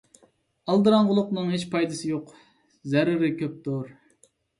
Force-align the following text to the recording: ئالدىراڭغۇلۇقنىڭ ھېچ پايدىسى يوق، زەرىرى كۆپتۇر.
ئالدىراڭغۇلۇقنىڭ 0.71 1.51
ھېچ 1.55 1.65
پايدىسى 1.75 2.09
يوق، 2.13 2.31
زەرىرى 2.95 3.31
كۆپتۇر. 3.43 3.93